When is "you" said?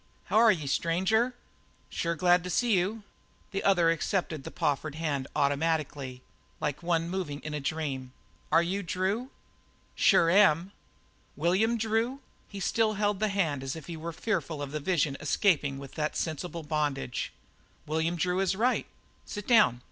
2.75-3.03, 8.63-8.81